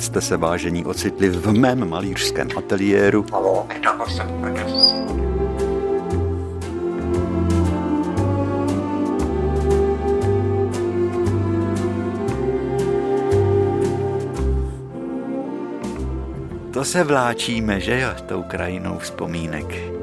[0.00, 3.26] Opět jste se vážení ocitli v mém malířském ateliéru.
[16.72, 19.99] To se vláčíme, že jo, tou krajinou vzpomínek.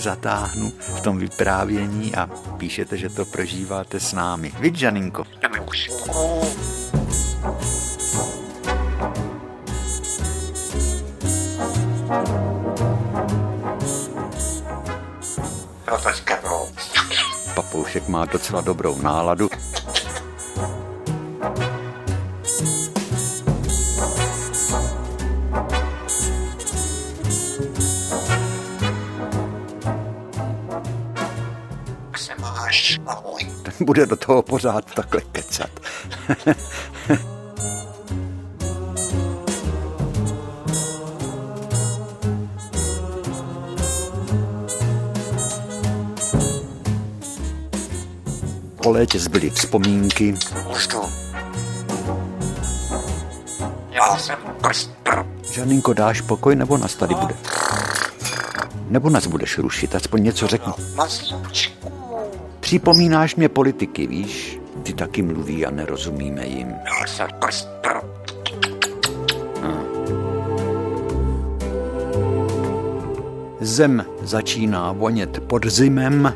[0.00, 4.52] Zatáhnu v tom vyprávění a píšete, že to prožíváte s námi.
[4.60, 5.24] Víš, Žaninko?
[17.54, 19.48] Papoušek má docela dobrou náladu.
[33.80, 35.70] bude do toho pořád takhle kecat.
[48.86, 50.34] po létě zbyly vzpomínky.
[53.90, 54.38] Já jsem
[55.52, 57.34] Žaninko, dáš pokoj, nebo nás tady bude?
[58.88, 60.72] Nebo nás budeš rušit, aspoň něco řekni.
[62.66, 64.60] Připomínáš mě politiky, víš?
[64.82, 66.74] Ty taky mluví a nerozumíme jim.
[73.60, 76.34] Zem začíná vonět pod zimem.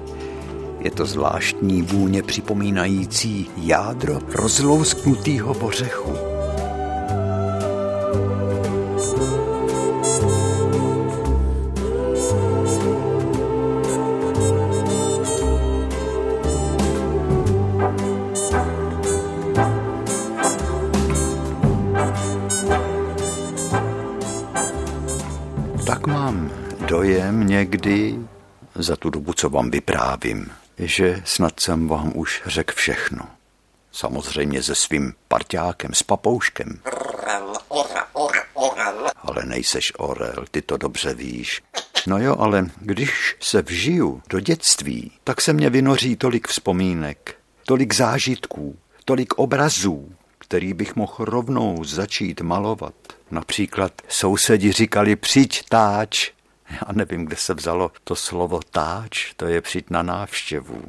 [0.81, 6.30] Je to zvláštní vůně připomínající jádro rozlousknutého bořechu.
[28.83, 33.21] Za tu dobu, co vám vyprávím, že snad jsem vám už řekl všechno.
[33.93, 36.81] Samozřejmě se svým parťákem, s papouškem.
[36.85, 39.11] Orel, orel, orel, orel.
[39.17, 41.63] Ale nejseš orel, ty to dobře víš.
[42.07, 47.37] No jo, ale když se vžiju do dětství, tak se mě vynoří tolik vzpomínek,
[47.67, 50.09] tolik zážitků, tolik obrazů,
[50.39, 52.95] který bych mohl rovnou začít malovat.
[53.31, 56.31] Například sousedi říkali přijď táč,
[56.71, 60.83] já nevím, kde se vzalo to slovo táč, to je přijít na návštěvu.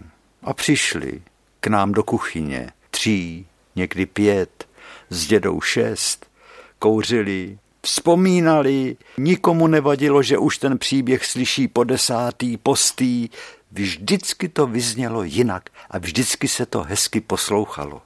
[0.44, 1.22] A přišli
[1.60, 4.68] k nám do kuchyně, tří, někdy pět,
[5.10, 6.26] s dědou šest,
[6.80, 13.30] kouřili, vzpomínali, nikomu nevadilo, že už ten příběh slyší po desátý, postý,
[13.72, 18.02] vždycky to vyznělo jinak a vždycky se to hezky poslouchalo.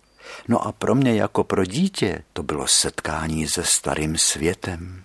[0.47, 5.03] No a pro mě jako pro dítě to bylo setkání se starým světem.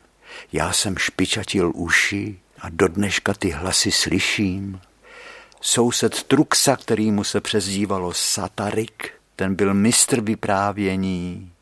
[0.53, 4.81] Já jsem špičatil uši, a do dneška ty hlasy slyším.
[5.61, 11.53] Soused Truxa, kterýmu se přezdívalo Satarik, ten byl mistr vyprávění.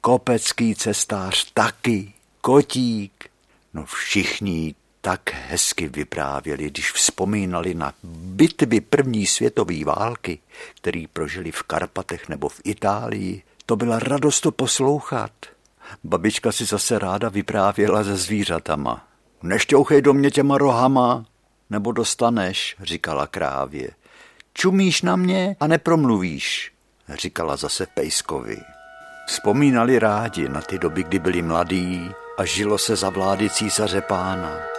[0.00, 3.30] Kopecký cestář taky, Kotík.
[3.74, 10.38] No všichni tak hezky vyprávěli, když vzpomínali na bitvy první světové války,
[10.76, 13.42] který prožili v Karpatech nebo v Itálii.
[13.66, 15.32] To byla radost to poslouchat.
[16.04, 19.07] Babička si zase ráda vyprávěla se zvířatama.
[19.42, 21.24] Nešťouchej do mě těma rohama,
[21.70, 23.90] nebo dostaneš, říkala krávě.
[24.54, 26.72] Čumíš na mě a nepromluvíš,
[27.14, 28.56] říkala zase Pejskovi.
[29.26, 34.77] Vzpomínali rádi na ty doby, kdy byli mladí a žilo se za vlády císaře pána.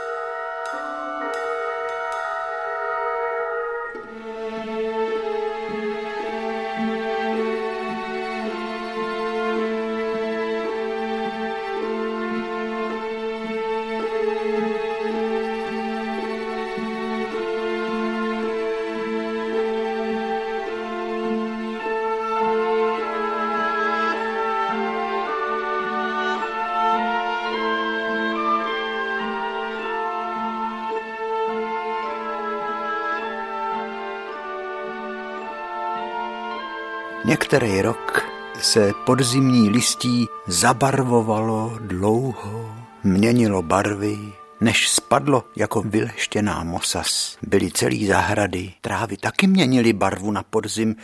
[37.51, 38.23] Některý rok
[38.61, 44.17] se podzimní listí zabarvovalo dlouho, měnilo barvy,
[44.61, 47.37] než spadlo jako vyleštěná mosas.
[47.41, 50.95] Byly celý zahrady, trávy taky měnily barvu na podzim,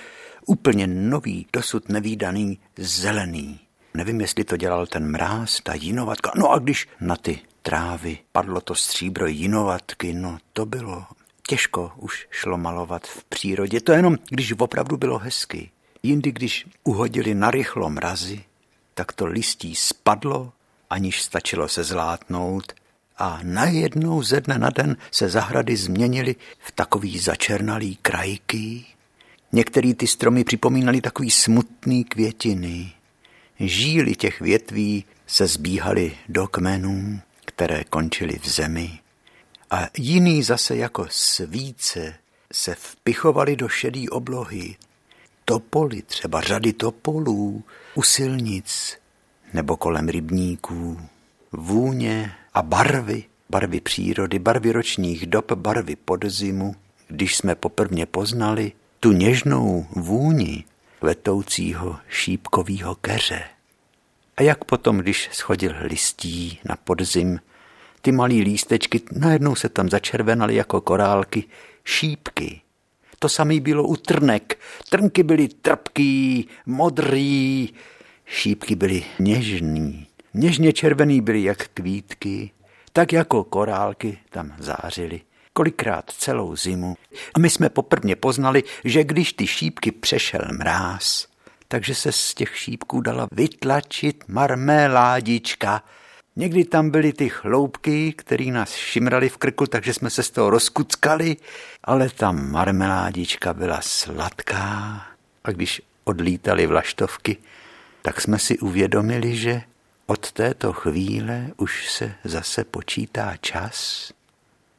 [0.46, 3.60] úplně nový, dosud nevýdaný zelený.
[3.94, 6.32] Nevím, jestli to dělal ten mráz, ta jinovatka.
[6.36, 11.06] No a když na ty trávy padlo to stříbro jinovatky, no to bylo
[11.48, 13.82] těžko už šlo malovat v přírodě.
[13.82, 15.72] To jenom, když opravdu bylo hezky.
[16.06, 18.44] Jindy, když uhodili narychlo mrazy,
[18.94, 20.54] tak to listí spadlo,
[20.90, 22.74] aniž stačilo se zlátnout
[23.18, 28.86] a najednou ze dne na den se zahrady změnily v takový začernalý krajky.
[29.52, 32.92] Některý ty stromy připomínaly takový smutný květiny.
[33.60, 39.00] Žíly těch větví se zbíhaly do kmenů, které končily v zemi.
[39.72, 42.16] A jiný zase jako svíce
[42.54, 44.76] se vpichovali do šedý oblohy.
[45.46, 47.64] Topoly, třeba řady topolů,
[47.96, 48.98] u silnic
[49.54, 51.02] nebo kolem rybníků.
[51.52, 56.76] Vůně a barvy, barvy přírody, barvy ročních dob, barvy podzimu,
[57.08, 60.64] když jsme poprvně poznali tu něžnou vůni
[61.02, 63.44] letoucího šípkového keře.
[64.38, 67.40] A jak potom, když schodil listí na podzim,
[68.02, 71.44] ty malý lístečky najednou se tam začervenaly jako korálky,
[71.84, 72.62] šípky.
[73.26, 74.60] To samé bylo u trnek.
[74.90, 77.70] Trnky byly trpký, modrý,
[78.26, 80.08] šípky byly něžný.
[80.34, 82.52] Něžně červený byly jak kvítky,
[82.94, 85.22] tak jako korálky tam zářily.
[85.54, 86.96] Kolikrát celou zimu.
[87.34, 91.28] A my jsme poprvně poznali, že když ty šípky přešel mráz,
[91.68, 95.84] takže se z těch šípků dala vytlačit marmeládička.
[96.38, 100.50] Někdy tam byly ty chloupky, které nás šimrali v krku, takže jsme se z toho
[100.50, 101.38] rozkuckali,
[101.86, 105.02] ale ta marmeládička byla sladká.
[105.44, 107.38] A když odlítali vlaštovky,
[108.02, 109.62] tak jsme si uvědomili, že
[110.06, 114.12] od této chvíle už se zase počítá čas,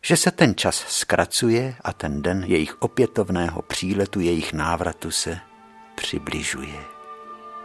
[0.03, 5.39] že se ten čas zkracuje a ten den jejich opětovného příletu, jejich návratu se
[5.95, 6.79] přibližuje.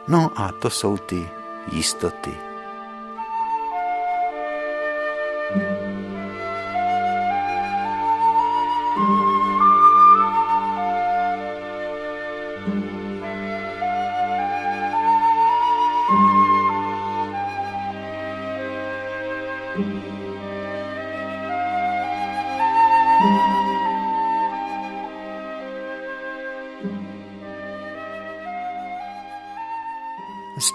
[0.07, 1.27] No a to jsou ty
[1.71, 2.50] jistoty.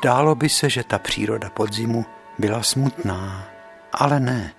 [0.06, 2.06] Zdálo by se, že ta příroda podzimu
[2.38, 3.48] byla smutná,
[3.92, 4.54] ale ne.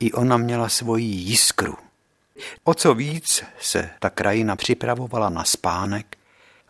[0.00, 1.76] I ona měla svoji jiskru.
[2.64, 6.16] O co víc se ta krajina připravovala na spánek,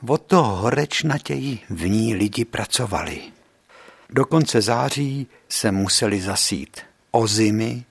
[0.06, 3.22] o to horečnatěji v ní lidi pracovali.
[4.10, 6.80] Do konce září se museli zasít
[7.10, 7.84] ozimy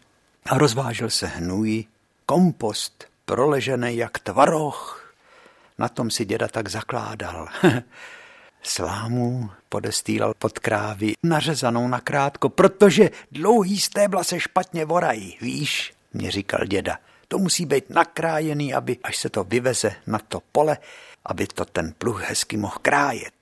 [0.46, 1.86] a rozvážel se hnůj,
[2.26, 5.14] kompost proležený jak tvaroch.
[5.78, 7.48] Na tom si děda tak zakládal.
[8.64, 16.32] Slámu podestýlal pod krávy, nařezanou na krátko, protože dlouhý stébla se špatně vorají, víš, mě
[16.32, 16.98] říkal děda.
[17.28, 20.78] To musí být nakrájený, aby až se to vyveze na to pole,
[21.26, 23.34] aby to ten pluh hezky mohl krájet.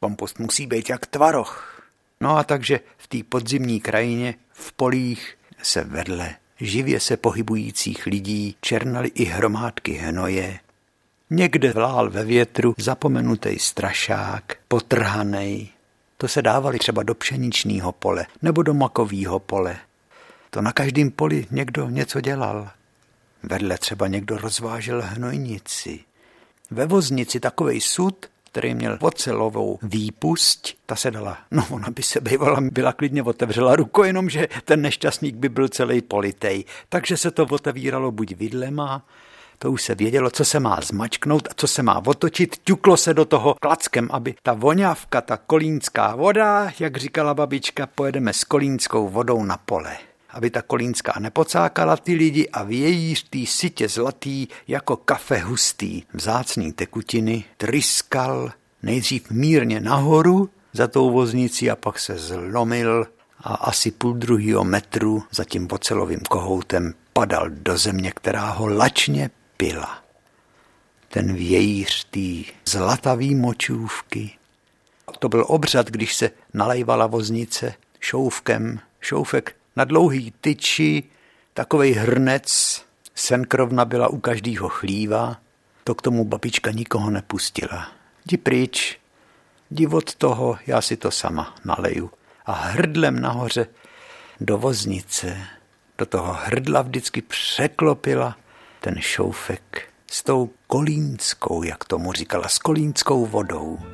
[0.00, 1.82] Kompost musí být jak tvaroch.
[2.20, 8.56] No a takže v té podzimní krajině v polích se vedle živě se pohybujících lidí
[8.60, 10.58] černaly i hromádky hnoje,
[11.36, 15.70] Někde vlál ve větru zapomenutý strašák, potrhaný.
[16.16, 19.76] To se dávali třeba do pšeničního pole nebo do makového pole.
[20.50, 22.70] To na každém poli někdo něco dělal.
[23.42, 26.00] Vedle třeba někdo rozvážel hnojnici.
[26.70, 32.20] Ve voznici takovej sud, který měl ocelovou výpust, ta se dala, no ona by se
[32.20, 36.64] bývala, byla klidně otevřela ruko, jenomže ten nešťastník by byl celý politej.
[36.88, 39.02] Takže se to otevíralo buď vidlema,
[39.58, 42.56] to už se vědělo, co se má zmačknout a co se má otočit.
[42.64, 48.32] Ťuklo se do toho klackem, aby ta voňavka, ta kolínská voda, jak říkala babička, pojedeme
[48.32, 49.96] s kolínskou vodou na pole
[50.34, 56.72] aby ta kolínská nepocákala ty lidi a vějíř tý sitě zlatý jako kafe hustý, vzácný
[56.72, 63.06] tekutiny, tryskal nejdřív mírně nahoru za tou voznicí a pak se zlomil
[63.40, 69.30] a asi půl druhého metru za tím ocelovým kohoutem padal do země, která ho lačně
[69.56, 70.02] pila.
[71.08, 74.30] Ten vějíř tý zlatavý močůvky.
[75.18, 81.02] To byl obřad, když se nalejvala voznice šoufkem, šoufek na dlouhý tyči,
[81.54, 82.82] takovej hrnec,
[83.14, 85.36] senkrovna byla u každého chlíva,
[85.84, 87.92] to k tomu babička nikoho nepustila.
[88.26, 88.98] Jdi pryč,
[89.70, 92.10] jdi od toho, já si to sama naleju.
[92.46, 93.66] A hrdlem nahoře
[94.40, 95.46] do voznice,
[95.98, 98.36] do toho hrdla vždycky překlopila
[98.84, 103.93] ten šoufek s tou kolínskou, jak tomu říkala, s kolínskou vodou.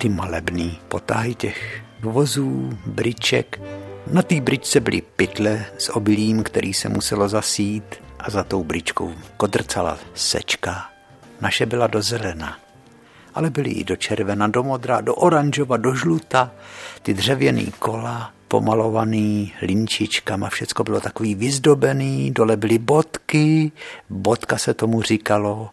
[0.00, 3.60] Ty malebný potahy těch vozů, briček.
[4.12, 7.84] Na té bričce byly pytle s obilím, který se muselo zasít
[8.18, 10.90] a za tou bričkou kodrcala sečka.
[11.40, 12.58] Naše byla do zelena,
[13.34, 16.50] ale byly i do červena, do modra, do oranžova, do žluta.
[17.02, 23.72] Ty dřevěný kola, pomalovaný linčičkama, všecko bylo takový vyzdobený, dole byly bodky,
[24.10, 25.70] bodka se tomu říkalo,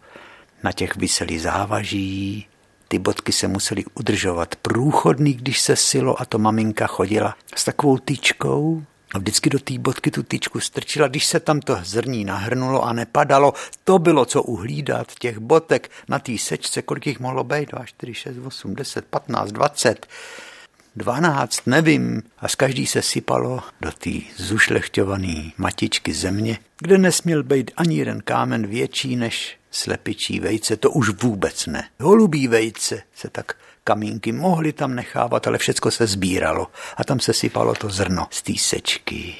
[0.62, 2.46] na těch vysely závaží,
[2.88, 7.98] ty bodky se musely udržovat průchodný, když se silo a to maminka chodila s takovou
[7.98, 8.82] tyčkou.
[9.14, 12.92] A vždycky do té bodky tu tyčku strčila, když se tam to zrní nahrnulo a
[12.92, 13.52] nepadalo.
[13.84, 18.14] To bylo co uhlídat těch botek na té sečce, kolik jich mohlo být, 2, 4,
[18.14, 20.06] 6, 8, 10, 15, 20
[20.96, 27.70] dvanáct, nevím, a z každý se sypalo do té zušlechťované matičky země, kde nesměl být
[27.76, 31.88] ani jeden kámen větší než slepičí vejce, to už vůbec ne.
[32.00, 37.32] Holubí vejce se tak kamínky mohly tam nechávat, ale všecko se sbíralo a tam se
[37.32, 39.34] sypalo to zrno z té sečky.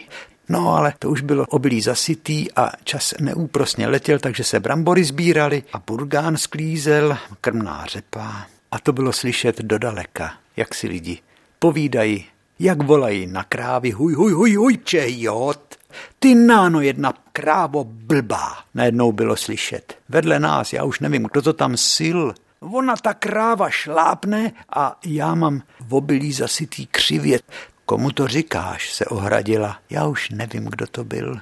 [0.49, 5.63] No ale to už bylo obilí zasytý a čas neúprosně letěl, takže se brambory sbírali
[5.73, 8.47] a burgán sklízel, krmná řepa.
[8.71, 11.19] A to bylo slyšet dodaleka, jak si lidi
[11.59, 12.27] povídají,
[12.59, 15.78] jak volají na krávy, huj, huj, huj, huj, čejot.
[16.19, 19.99] Ty náno jedna krávo blbá, najednou bylo slyšet.
[20.09, 22.21] Vedle nás, já už nevím, kdo to tam sil,
[22.61, 27.41] Ona ta kráva šlápne a já mám v obilí zasytý křivě.
[27.85, 29.79] Komu to říkáš, se ohradila.
[29.91, 31.41] Já už nevím, kdo to byl.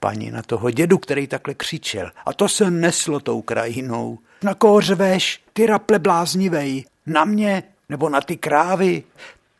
[0.00, 2.10] Paní na toho dědu, který takhle křičel.
[2.26, 4.18] A to se neslo tou krajinou.
[4.42, 6.84] Na koho řveš, ty raple bláznivej?
[7.06, 9.02] Na mě nebo na ty krávy?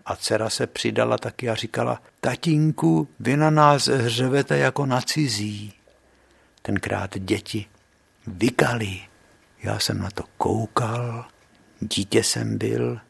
[0.09, 5.73] A dcera se přidala taky a říkala, tatínku, vy na nás hřevete jako na cizí.
[6.62, 7.67] Tenkrát děti
[8.27, 9.00] vykali.
[9.62, 11.25] Já jsem na to koukal,
[11.81, 13.00] dítě jsem byl.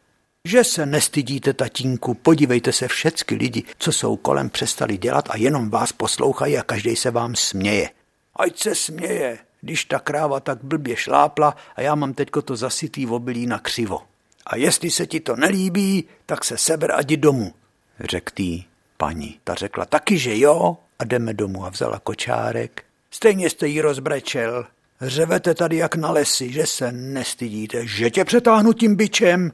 [0.44, 5.70] Že se nestydíte, tatínku, podívejte se všecky lidi, co jsou kolem, přestali dělat a jenom
[5.70, 7.90] vás poslouchají a každý se vám směje.
[8.36, 13.06] Ať se směje, když ta kráva tak blbě šlápla a já mám teďko to zasytý
[13.06, 14.02] obilí na křivo.
[14.48, 17.54] A jestli se ti to nelíbí, tak se seber a jdi domů,
[18.00, 18.64] řekl tý
[18.96, 19.40] paní.
[19.44, 22.84] Ta řekla taky, že jo, a jdeme domů a vzala kočárek.
[23.10, 24.66] Stejně jste jí rozbrečel.
[25.00, 29.52] Řevete tady jak na lesy, že se nestydíte, že tě přetáhnu tím byčem.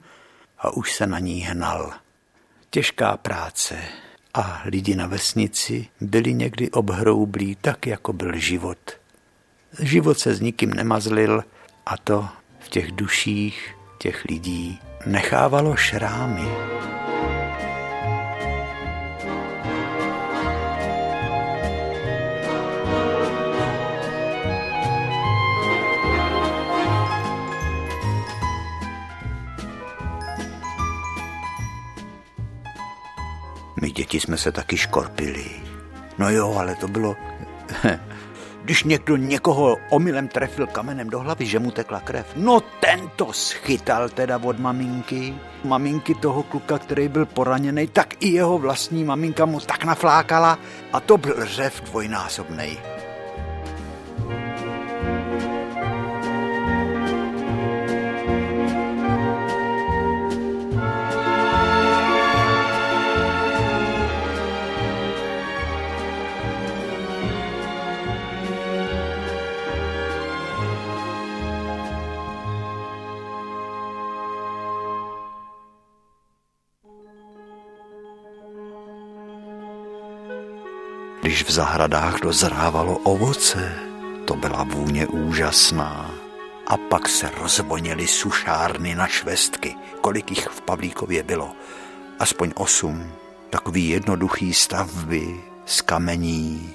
[0.58, 1.92] A už se na ní hnal.
[2.70, 3.78] Těžká práce.
[4.34, 8.78] A lidi na vesnici byli někdy obhroublí tak, jako byl život.
[9.78, 11.44] Život se s nikým nemazlil
[11.86, 16.48] a to v těch duších těch lidí nechávalo šrámy.
[33.80, 35.46] My děti jsme se taky škorpili.
[36.18, 37.16] No jo, ale to bylo
[38.64, 42.26] když někdo někoho omylem trefil kamenem do hlavy, že mu tekla krev.
[42.36, 45.34] No ten to schytal teda od maminky.
[45.64, 50.58] Maminky toho kluka, který byl poraněný, tak i jeho vlastní maminka mu tak naflákala
[50.92, 52.93] a to byl řev dvojnásobnej.
[81.34, 83.72] Když v zahradách dozrávalo ovoce,
[84.24, 86.14] to byla vůně úžasná.
[86.66, 91.52] A pak se rozvoněly sušárny na švestky, kolik jich v Pavlíkově bylo.
[92.18, 93.12] Aspoň osm.
[93.50, 96.74] Takový jednoduchý stavby z kamení.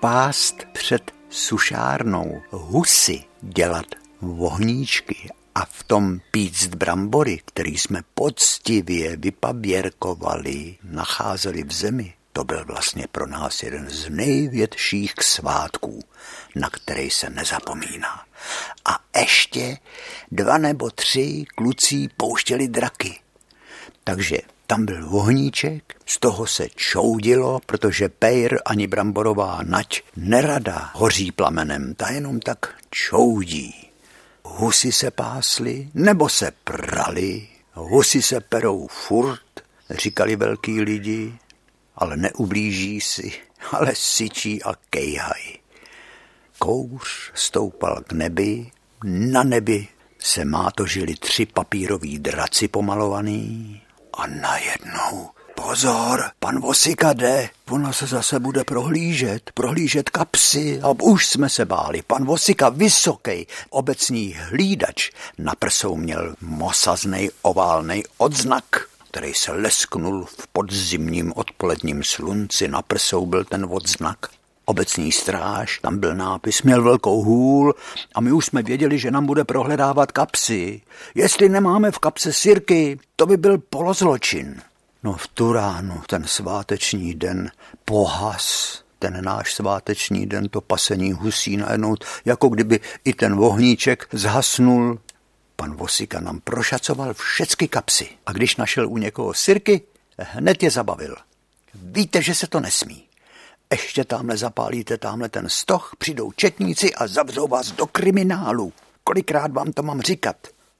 [0.00, 3.86] Pást před sušárnou, husy dělat
[4.20, 12.64] vohníčky a v tom píct brambory, který jsme poctivě vypaběrkovali, nacházeli v zemi, to byl
[12.64, 16.00] vlastně pro nás jeden z největších svátků,
[16.54, 18.24] na který se nezapomíná.
[18.84, 19.78] A ještě
[20.32, 23.20] dva nebo tři kluci pouštěli draky.
[24.04, 31.32] Takže tam byl vohníček, z toho se čoudilo, protože pejr ani bramborová nať nerada hoří
[31.32, 33.90] plamenem, ta jenom tak čoudí.
[34.44, 39.60] Husy se pásly nebo se prali, husy se perou furt,
[39.90, 41.38] říkali velký lidi,
[41.96, 43.32] ale neublíží si,
[43.72, 45.58] ale syčí a kejhaj.
[46.58, 48.70] Kouř stoupal k nebi,
[49.04, 53.82] na nebi se mátožili tři papíroví draci pomalovaný
[54.12, 61.26] a najednou Pozor, pan Vosika jde, ona se zase bude prohlížet, prohlížet kapsy a už
[61.26, 62.02] jsme se báli.
[62.02, 68.64] Pan Vosika, vysoký, obecní hlídač, na prsou měl mosaznej oválnej odznak,
[69.14, 72.68] který se lesknul v podzimním odpoledním slunci.
[72.68, 74.18] Na prsou byl ten odznak.
[74.64, 77.74] Obecní stráž, tam byl nápis, měl velkou hůl
[78.14, 80.80] a my už jsme věděli, že nám bude prohledávat kapsy.
[81.14, 84.62] Jestli nemáme v kapse sirky, to by byl polozločin.
[85.02, 87.50] No v tu ránu, ten sváteční den,
[87.84, 91.94] pohas, ten náš sváteční den, to pasení husí najednou,
[92.24, 94.98] jako kdyby i ten vohníček zhasnul.
[95.56, 99.82] Pan Vosika nám prošacoval všechny kapsy a když našel u někoho sirky,
[100.18, 101.16] hned je zabavil.
[101.74, 103.04] Víte, že se to nesmí.
[103.72, 108.72] Ještě tamhle zapálíte tamhle ten stoch, přijdou četníci a zavřou vás do kriminálu.
[109.04, 110.36] Kolikrát vám to mám říkat?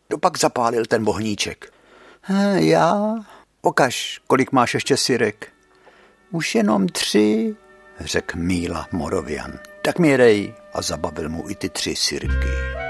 [0.09, 1.73] Kdo pak zapálil ten vohníček?
[2.54, 3.14] Já,
[3.64, 5.49] Pokaž, kolik máš ještě syrek?
[6.31, 7.57] Už jenom tři,
[8.00, 9.59] řekl Míla Morovian.
[9.83, 12.84] Tak mi dej a zabavil mu i ty tři syrky.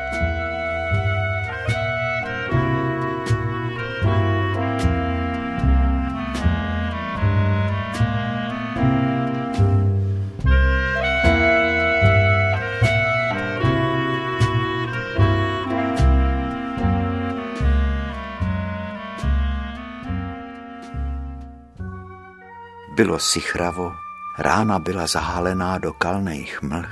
[22.95, 23.93] Bylo sichravo,
[24.39, 26.91] rána byla zahalená do kalných mlh,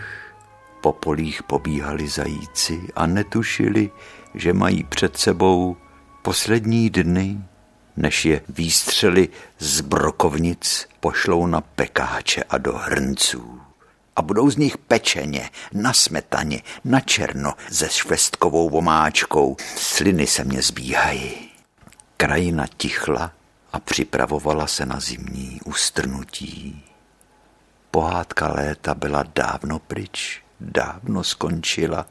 [0.81, 3.91] po polích pobíhali zajíci a netušili,
[4.35, 5.77] že mají před sebou
[6.23, 7.39] poslední dny,
[7.97, 13.61] než je výstřely z brokovnic pošlou na pekáče a do hrnců.
[14.17, 19.57] A budou z nich pečeně, na smetaně, na černo, se švestkovou vomáčkou.
[19.77, 21.33] Sliny se mě zbíhají.
[22.17, 23.33] Krajina tichla
[23.73, 26.85] a připravovala se na zimní ustrnutí.
[27.91, 32.07] Pohádka léta byla dávno pryč, dávno skončila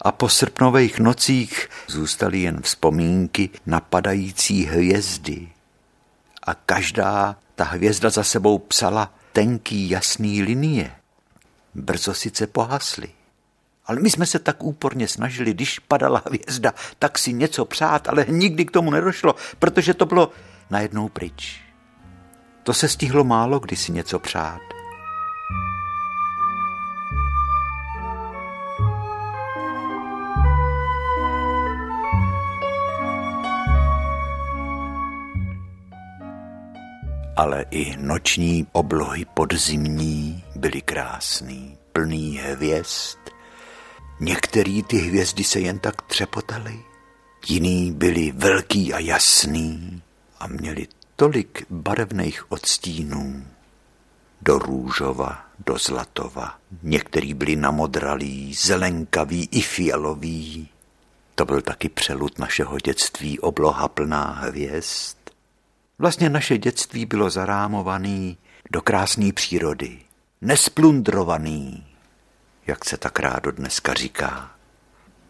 [0.00, 5.48] a po srpnových nocích zůstaly jen vzpomínky na padající hvězdy.
[6.42, 10.90] A každá ta hvězda za sebou psala tenký jasný linie.
[11.74, 13.08] Brzo sice pohasly,
[13.86, 18.26] ale my jsme se tak úporně snažili, když padala hvězda, tak si něco přát, ale
[18.28, 20.30] nikdy k tomu nedošlo, protože to bylo
[20.72, 21.60] najednou pryč.
[22.62, 24.60] To se stihlo málo kdy si něco přát.
[37.36, 43.18] ale i noční oblohy podzimní byly krásný, plný hvězd.
[44.20, 46.80] Některý ty hvězdy se jen tak třepotaly,
[47.48, 50.02] jiný byly velký a jasný,
[50.42, 53.44] a měli tolik barevných odstínů.
[54.42, 60.68] Do růžova, do zlatova, některý byli namodralí, zelenkaví i fialový.
[61.34, 65.16] To byl taky přelud našeho dětství, obloha plná hvězd.
[65.98, 68.38] Vlastně naše dětství bylo zarámovaný
[68.70, 69.98] do krásné přírody,
[70.40, 71.86] nesplundrovaný,
[72.66, 74.50] jak se tak rádo dneska říká.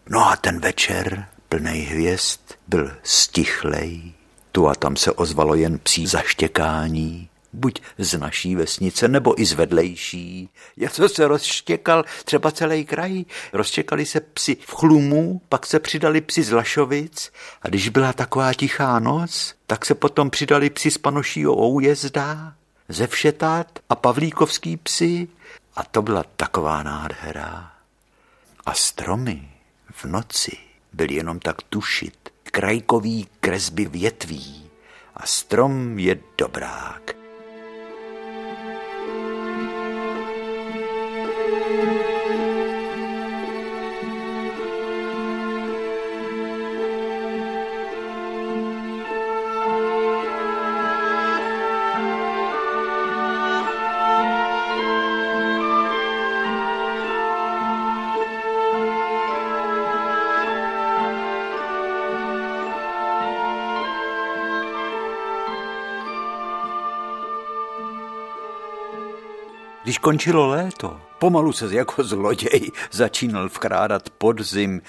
[0.09, 4.13] No a ten večer plný hvězd byl stichlej,
[4.53, 9.53] tu a tam se ozvalo jen psí zaštěkání, buď z naší vesnice, nebo i z
[9.53, 10.49] vedlejší.
[10.95, 13.25] to se rozštěkal třeba celý kraj.
[13.53, 18.53] Rozštěkali se psi v chlumu, pak se přidali psi z Lašovic a když byla taková
[18.53, 22.53] tichá noc, tak se potom přidali psi z Panošího Oujezda,
[22.89, 25.27] ze Všetat a Pavlíkovský psi
[25.75, 27.71] a to byla taková nádhera.
[28.65, 29.49] A stromy
[29.91, 30.57] v noci
[30.93, 34.69] byly jenom tak tušit, krajkový kresby větví
[35.15, 37.15] a strom je dobrák.
[41.73, 42.12] Když
[70.03, 74.81] končilo léto, pomalu se jako zloděj začínal vkrádat podzim.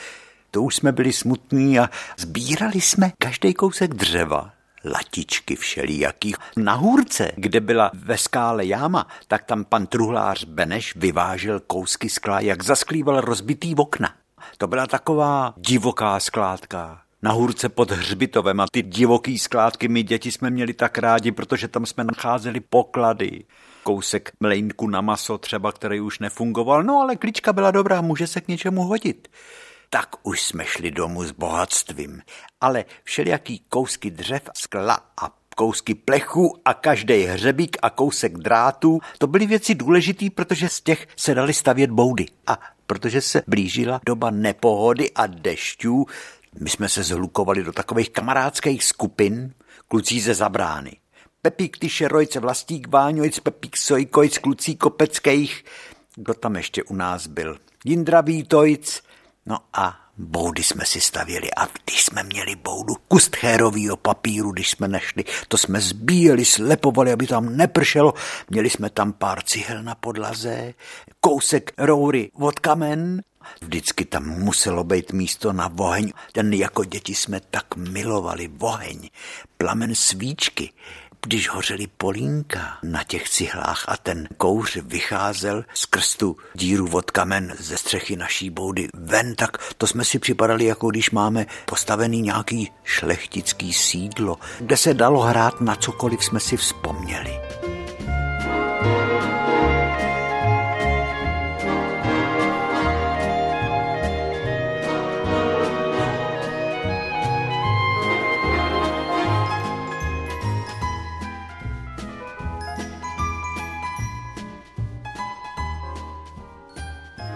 [0.50, 4.50] To už jsme byli smutní a sbírali jsme každý kousek dřeva,
[4.84, 6.36] latičky všelijakých.
[6.56, 12.40] Na hůrce, kde byla ve skále jáma, tak tam pan truhlář Beneš vyvážel kousky skla,
[12.40, 14.12] jak zasklíval rozbitý okna.
[14.58, 20.32] to byla taková divoká skládka na hůrce pod hřbitovem a ty divoký skládky my děti
[20.32, 23.44] jsme měli tak rádi, protože tam jsme nacházeli poklady.
[23.84, 28.40] Kousek mlejnku na maso třeba, který už nefungoval, no ale klička byla dobrá, může se
[28.40, 29.28] k něčemu hodit.
[29.90, 32.22] Tak už jsme šli domů s bohatstvím,
[32.60, 39.00] ale všelijaký kousky dřev, skla a kousky plechu a každý hřebík a kousek drátů.
[39.18, 42.26] To byly věci důležité, protože z těch se dali stavět boudy.
[42.46, 46.06] A protože se blížila doba nepohody a dešťů,
[46.60, 49.54] my jsme se zhlukovali do takových kamarádských skupin,
[49.88, 50.96] kluci ze Zabrány.
[51.44, 55.64] Pepík Tyšerojce, Vlastík Váňojc, Pepík Sojkojc, klucí Kopeckých.
[56.14, 57.58] Kdo tam ještě u nás byl?
[57.84, 59.02] Jindra Vítojc.
[59.46, 64.70] No a Boudy jsme si stavěli a když jsme měli boudu kus tchérovýho papíru, když
[64.70, 68.14] jsme nešli, to jsme zbíjeli, slepovali, aby tam nepršelo.
[68.50, 70.74] Měli jsme tam pár cihel na podlaze,
[71.20, 73.22] kousek roury od kamen,
[73.62, 76.12] Vždycky tam muselo být místo na oheň.
[76.32, 79.08] Ten jako děti jsme tak milovali oheň,
[79.58, 80.72] plamen svíčky
[81.26, 87.54] když hořely polínka na těch cihlách a ten kouř vycházel skrz tu díru od kamen
[87.58, 92.70] ze střechy naší boudy ven, tak to jsme si připadali, jako když máme postavený nějaký
[92.84, 97.63] šlechtický sídlo, kde se dalo hrát na cokoliv jsme si vzpomněli.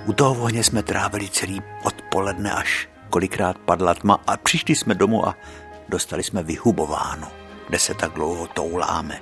[0.08, 5.28] U toho ohně jsme trávili celý odpoledne, až kolikrát padla tma a přišli jsme domů
[5.28, 5.36] a
[5.88, 7.32] dostali jsme vyhubováno,
[7.68, 9.20] kde se tak dlouho touláme.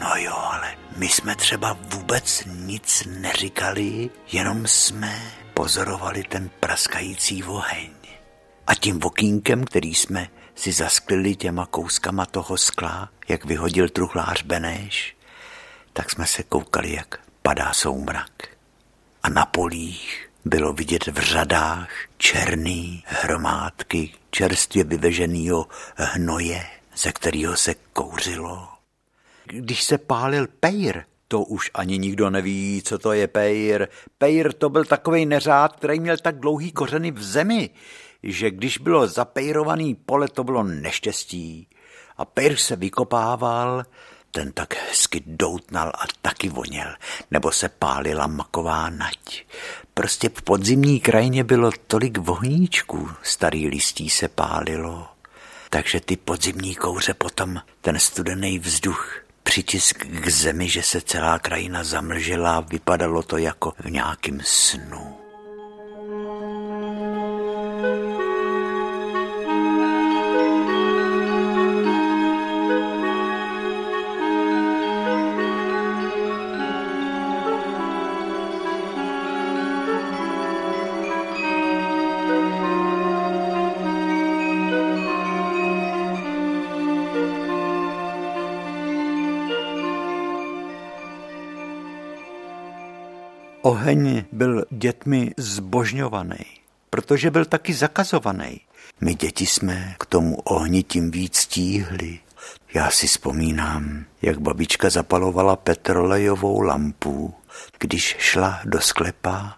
[0.00, 5.22] No jo, ale my jsme třeba vůbec nic neříkali, jenom jsme
[5.54, 7.90] pozorovali ten praskající oheň.
[8.66, 15.16] A tím vokínkem, který jsme si zasklili těma kouskama toho skla, jak vyhodil truhlář Beneš,
[15.92, 18.37] tak jsme se koukali, jak padá soumrak
[19.28, 21.88] a na polích bylo vidět v řadách
[22.18, 28.68] černý hromádky čerstvě vyveženého hnoje, ze kterého se kouřilo.
[29.44, 33.88] Když se pálil pejr, to už ani nikdo neví, co to je pejr.
[34.18, 37.70] Pejr to byl takový neřád, který měl tak dlouhý kořeny v zemi,
[38.22, 41.68] že když bylo zapejrovaný pole, to bylo neštěstí.
[42.16, 43.84] A pejr se vykopával
[44.30, 46.94] ten tak hezky doutnal a taky voněl,
[47.30, 49.46] nebo se pálila maková nať.
[49.94, 55.08] Prostě v podzimní krajině bylo tolik vohníčků, starý listí se pálilo.
[55.70, 61.84] Takže ty podzimní kouře potom, ten studený vzduch, přitisk k zemi, že se celá krajina
[61.84, 65.27] zamlžila, vypadalo to jako v nějakém snu.
[93.68, 96.44] Oheň byl dětmi zbožňovaný,
[96.90, 98.60] protože byl taky zakazovaný.
[99.00, 102.18] My děti jsme k tomu ohni tím víc stíhli.
[102.74, 107.34] Já si vzpomínám, jak babička zapalovala petrolejovou lampu,
[107.78, 109.56] když šla do sklepa.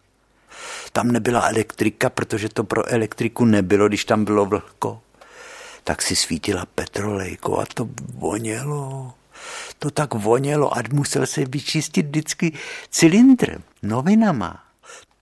[0.93, 5.03] Tam nebyla elektrika, protože to pro elektriku nebylo, když tam bylo vlhko.
[5.85, 9.15] Tak si svítila petrolejko a to vonělo
[9.83, 12.53] to tak vonělo a musel se vyčistit vždycky
[12.91, 14.65] cylindr novinama.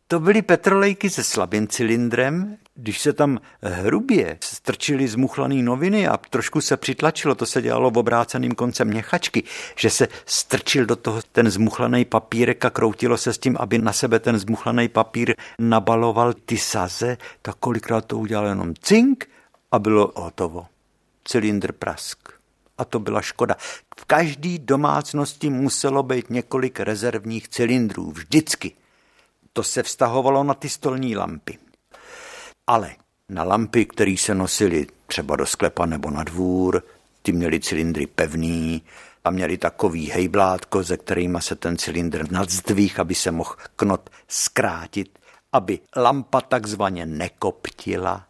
[0.09, 6.61] To byly petrolejky se slabým cylindrem, když se tam hrubě strčily zmuchlané noviny a trošku
[6.61, 9.43] se přitlačilo, to se dělalo v obráceným koncem měchačky,
[9.77, 13.93] že se strčil do toho ten zmuchlaný papírek a kroutilo se s tím, aby na
[13.93, 19.29] sebe ten zmuchlaný papír nabaloval ty saze, tak kolikrát to udělal jenom cink
[19.73, 20.67] a bylo hotovo.
[21.25, 22.38] Cylindr prask
[22.79, 23.57] a to byla škoda.
[24.01, 28.73] V každé domácnosti muselo být několik rezervních cylindrů, vždycky.
[29.53, 31.59] To se vztahovalo na ty stolní lampy.
[32.67, 32.97] Ale
[33.29, 36.83] na lampy, které se nosily třeba do sklepa nebo na dvůr,
[37.23, 38.83] ty měly cylindry pevný
[39.25, 45.19] a měli takový hejblátko, ze kterýma se ten cylindr nadzdvih, aby se mohl knot zkrátit,
[45.53, 48.28] aby lampa takzvaně nekoptila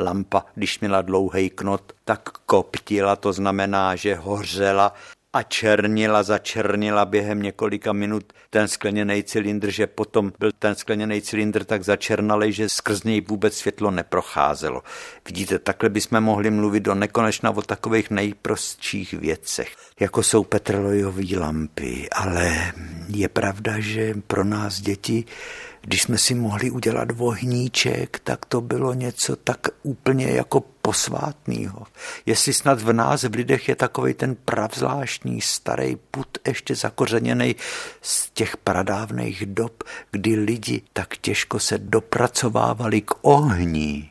[0.00, 4.94] lampa, když měla dlouhý knot, tak koptila, to znamená, že hořela
[5.32, 11.64] a černila, začernila během několika minut ten skleněný cylindr, že potom byl ten skleněný cylindr
[11.64, 14.82] tak začernalý, že skrz něj vůbec světlo neprocházelo.
[15.26, 22.08] Vidíte, takhle bychom mohli mluvit do nekonečna o takových nejprostších věcech, jako jsou petrolejové lampy,
[22.12, 22.72] ale
[23.08, 25.24] je pravda, že pro nás děti
[25.80, 31.86] když jsme si mohli udělat vohníček, tak to bylo něco tak úplně jako posvátného.
[32.26, 37.56] Jestli snad v nás, v lidech, je takový ten pravzláštní starý put ještě zakořeněný
[38.02, 44.10] z těch pradávných dob, kdy lidi tak těžko se dopracovávali k ohni,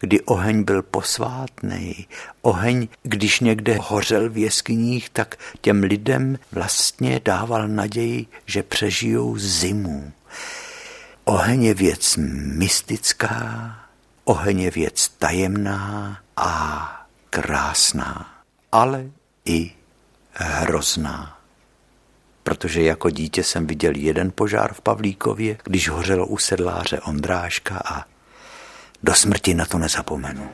[0.00, 2.06] kdy oheň byl posvátný.
[2.42, 10.12] Oheň, když někde hořel v jeskyních, tak těm lidem vlastně dával naději, že přežijou zimu.
[11.28, 12.16] Oheň je věc
[12.56, 13.74] mystická,
[14.24, 18.34] oheň je věc tajemná a krásná,
[18.72, 19.04] ale
[19.44, 19.72] i
[20.32, 21.38] hrozná.
[22.42, 28.04] Protože jako dítě jsem viděl jeden požár v Pavlíkově, když hořelo u sedláře Ondráška a
[29.02, 30.50] do smrti na to nezapomenu.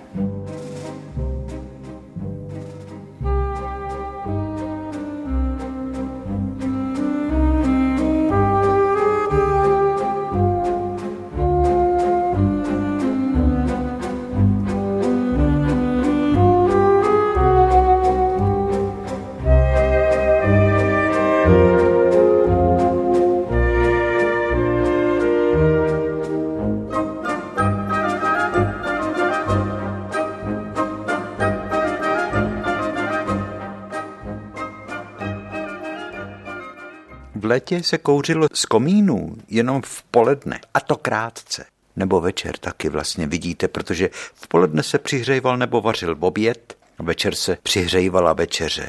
[37.45, 41.65] V létě se kouřilo z komínů jenom v poledne, a to krátce.
[41.97, 47.59] Nebo večer taky vlastně vidíte, protože v poledne se přihřejval nebo vařil oběd, večer se
[47.63, 48.89] přihřejvala večeře.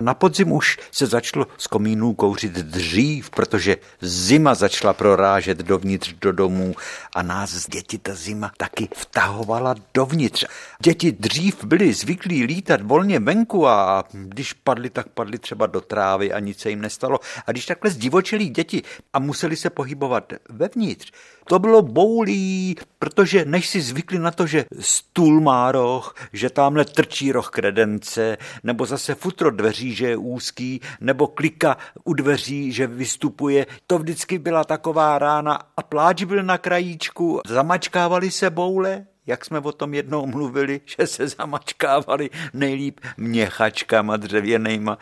[0.00, 6.32] Na podzim už se začalo z komínů kouřit dřív, protože zima začala prorážet dovnitř do
[6.32, 6.74] domů
[7.14, 10.44] a nás děti ta zima taky vtahovala dovnitř.
[10.82, 16.32] Děti dřív byly zvyklí lítat volně venku a když padly, tak padly třeba do trávy
[16.32, 17.20] a nic se jim nestalo.
[17.46, 18.82] A když takhle zdivočili děti
[19.12, 21.12] a museli se pohybovat vevnitř,
[21.48, 26.84] to bylo boulí, protože než si zvykli na to, že stůl má roh, že tamhle
[26.84, 32.86] trčí roh kredence, nebo zase futro dveří, že je úzký, nebo klika u dveří, že
[32.86, 39.44] vystupuje, to vždycky byla taková rána a pláč byl na krajíčku, zamačkávali se boule, jak
[39.44, 44.98] jsme o tom jednou mluvili, že se zamačkávali nejlíp měchačkama dřevěnejma,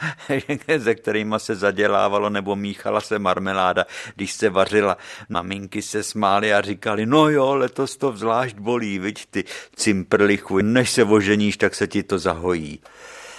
[0.76, 4.96] ze kterýma se zadělávalo nebo míchala se marmeláda, když se vařila.
[5.28, 9.44] Maminky se smály a říkali, no jo, letos to zvlášť bolí, viď ty
[9.76, 12.80] cimprlichu, než se oženíš, tak se ti to zahojí.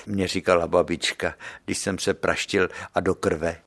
[0.06, 3.58] Mě říkala babička, když jsem se praštil a do krve.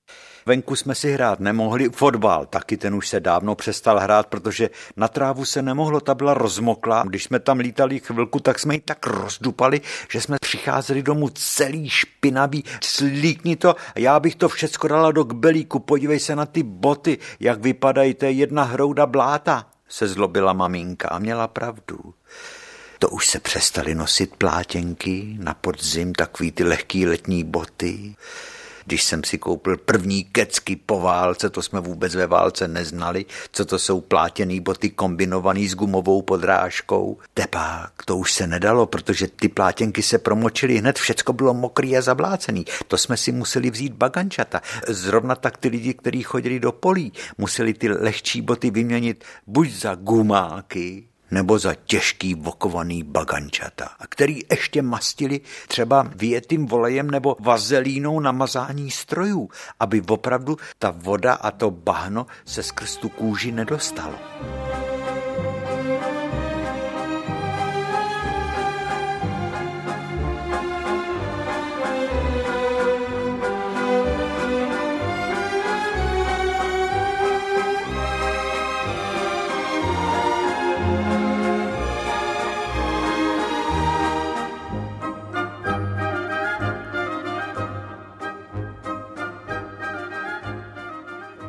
[0.49, 5.09] Venku jsme si hrát nemohli, fotbal taky ten už se dávno přestal hrát, protože na
[5.09, 7.05] trávu se nemohlo, ta byla rozmokla.
[7.07, 9.81] Když jsme tam lítali chvilku, tak jsme ji tak rozdupali,
[10.11, 15.79] že jsme přicházeli domů celý špinavý, slíkni to, já bych to všecko dala do kbelíku,
[15.79, 21.09] podívej se na ty boty, jak vypadají, to je jedna hrouda bláta, se zlobila maminka
[21.09, 21.99] a měla pravdu.
[22.99, 28.15] To už se přestali nosit plátěnky na podzim, takový ty lehký letní boty.
[28.89, 33.65] Když jsem si koupil první kecky po válce, to jsme vůbec ve válce neznali, co
[33.65, 37.19] to jsou plátěný boty kombinovaný s gumovou podrážkou.
[37.35, 42.03] Tepák, to už se nedalo, protože ty plátěnky se promočily hned, všecko bylo mokrý a
[42.03, 42.65] zablácený.
[42.87, 44.63] To jsme si museli vzít bagančata.
[44.89, 49.95] Zrovna tak ty lidi, kteří chodili do polí, museli ty lehčí boty vyměnit buď za
[49.95, 58.21] gumáky, nebo za těžký vokovaný bagančata, a který ještě mastili třeba větým volejem nebo vazelínou
[58.21, 59.49] na mazání strojů,
[59.81, 64.19] aby opravdu ta voda a to bahno se skrz tu kůži nedostalo.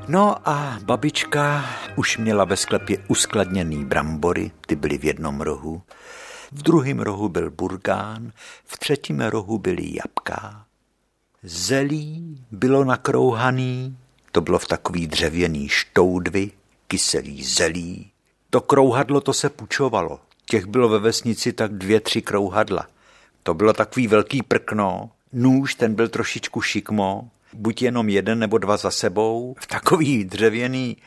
[0.10, 5.82] No a babička už měla ve sklepě uskladněný brambory, ty byly v jednom rohu.
[6.52, 8.32] V druhém rohu byl burgán,
[8.66, 10.66] v třetím rohu byly jabka.
[11.44, 13.98] Zelí bylo nakrouhaný,
[14.32, 16.52] to bylo v takový dřevěný štoudvy,
[16.88, 18.12] kyselý zelí.
[18.50, 20.20] To krouhadlo to se pučovalo.
[20.46, 22.88] Těch bylo ve vesnici tak dvě, tři krouhadla.
[23.44, 28.78] To bylo takový velký prkno, nůž, ten byl trošičku šikmo, buď jenom jeden nebo dva
[28.78, 30.98] za sebou, v takový dřevěný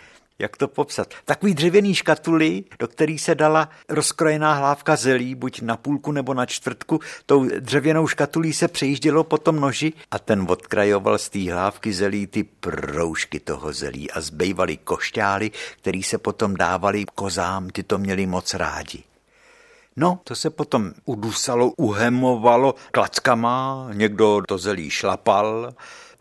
[0.42, 1.14] jak to popsat?
[1.24, 6.46] Takový dřevěný škatuli, do který se dala rozkrojená hlávka zelí, buď na půlku nebo na
[6.46, 7.00] čtvrtku.
[7.26, 12.26] Tou dřevěnou škatulí se přejíždělo po tom noži a ten odkrajoval z té hlávky zelí
[12.26, 18.26] ty proužky toho zelí a zbývaly košťály, který se potom dávali kozám, ty to měli
[18.26, 19.02] moc rádi.
[19.96, 25.74] No, to se potom udusalo, uhemovalo klackama, někdo to zelí šlapal,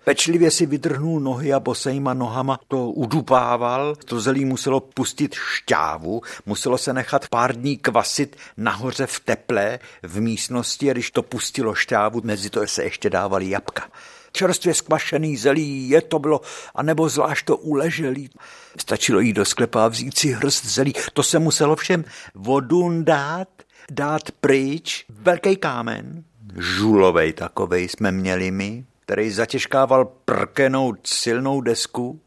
[0.04, 3.96] Pečlivě si vydrhnul nohy a bosejma nohama to udupával.
[4.06, 10.22] To zelí muselo pustit šťávu, muselo se nechat pár dní kvasit nahoře v teple v
[10.22, 13.84] místnosti a když to pustilo šťávu, mezi to se ještě dávali jabka
[14.32, 16.42] čerstvě skvašený zelí, je to bylo,
[16.76, 18.30] anebo zvlášť to uleželý.
[18.78, 20.94] Stačilo jít do sklepa a vzít si hrst zelí.
[21.14, 23.48] To se muselo všem vodu dát,
[23.92, 26.24] dát pryč, velký kámen,
[26.58, 32.22] žulovej takovej jsme měli my, který zatěžkával prkenou silnou desku,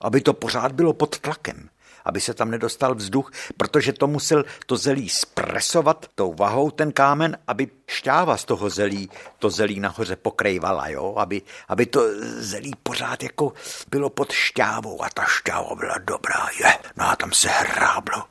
[0.00, 1.68] aby to pořád bylo pod tlakem,
[2.04, 7.38] aby se tam nedostal vzduch, protože to musel to zelí spresovat tou vahou ten kámen,
[7.46, 11.14] aby šťáva z toho zelí, to zelí nahoře pokrejvala, jo?
[11.16, 12.02] Aby, aby to
[12.38, 13.52] zelí pořád jako
[13.90, 16.78] bylo pod šťávou a ta šťáva byla dobrá, je.
[16.96, 18.24] No a tam se hráblo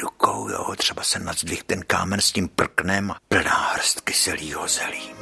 [0.00, 0.74] rukou, jo?
[0.76, 5.15] třeba se nadzvih ten kámen s tím prknem a plná hrst kyselýho zelí.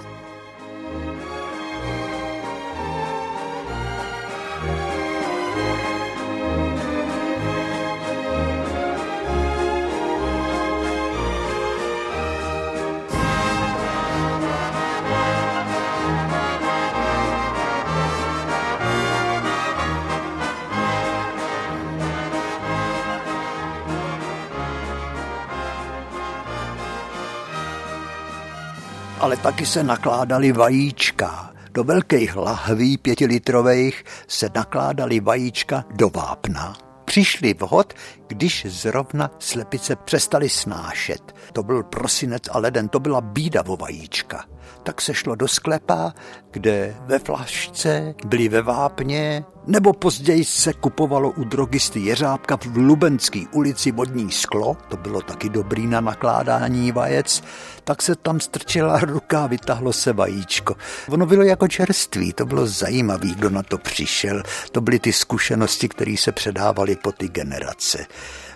[29.24, 31.52] Ale taky se nakládaly vajíčka.
[31.72, 36.76] Do velkých lahví pětilitrových se nakládaly vajíčka do vápna.
[37.04, 37.94] Přišli vhod,
[38.26, 41.34] když zrovna slepice přestali snášet.
[41.52, 44.44] To byl prosinec a leden, to byla bída vo vajíčka.
[44.82, 46.12] Tak se šlo do sklepa,
[46.50, 53.44] kde ve flašce byly ve vápně nebo později se kupovalo u drogisty Jeřábka v Lubenské
[53.52, 57.42] ulici vodní sklo, to bylo taky dobrý na nakládání vajec,
[57.84, 60.74] tak se tam strčila ruka a vytahlo se vajíčko.
[61.08, 64.42] Ono bylo jako čerství, to bylo zajímavé, kdo na to přišel.
[64.72, 68.06] To byly ty zkušenosti, které se předávaly po ty generace.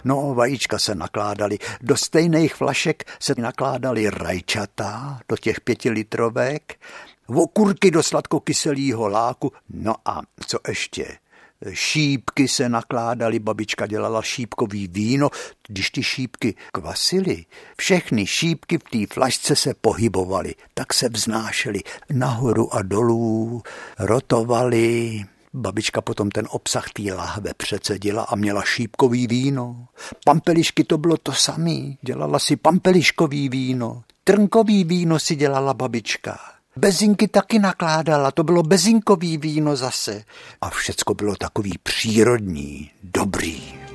[0.04, 1.58] No, vajíčka se nakládaly.
[1.80, 6.76] Do stejných flašek se nakládaly rajčata, do těch pětilitrovek
[7.36, 11.18] okurky do sladkokyselého láku, no a co ještě?
[11.72, 15.30] Šípky se nakládaly, babička dělala šípkový víno,
[15.68, 17.44] když ty šípky kvasily,
[17.78, 21.80] všechny šípky v té flašce se pohybovaly, tak se vznášely
[22.12, 23.62] nahoru a dolů,
[23.98, 25.24] rotovaly.
[25.58, 29.86] Babička potom ten obsah té lahve přecedila a měla šípkový víno.
[30.24, 34.02] Pampelišky to bylo to samý, dělala si pampeliškový víno.
[34.24, 36.38] Trnkový víno si dělala babička.
[36.76, 40.24] Bezinky taky nakládala, to bylo bezinkový víno zase.
[40.60, 43.87] A všecko bylo takový přírodní, dobrý.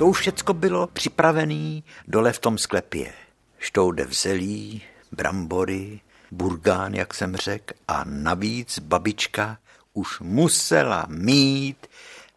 [0.00, 3.12] To už všecko bylo připravené dole v tom sklepě.
[3.58, 4.82] Štoude v zelí,
[5.12, 9.58] brambory, burgán, jak jsem řekl, a navíc babička
[9.92, 11.86] už musela mít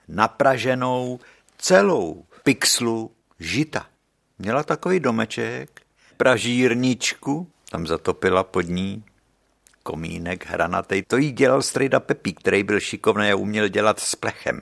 [0.08, 1.20] napraženou
[1.58, 3.86] celou pixlu žita.
[4.40, 5.82] Měla takový domeček,
[6.18, 9.04] pražírničku, tam zatopila pod ní
[9.84, 11.04] komínek hranatej.
[11.04, 14.62] To jí dělal strejda Pepí, který byl šikovný a uměl dělat s plechem.